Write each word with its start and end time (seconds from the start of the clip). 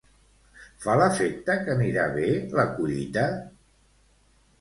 Fa 0.85 0.95
l'efecte 1.01 1.57
que 1.67 1.71
anirà 1.73 2.05
bé 2.15 2.31
la 2.61 2.65
collita? 2.79 3.27